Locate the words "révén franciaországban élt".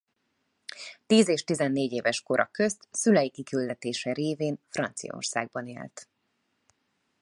4.13-6.07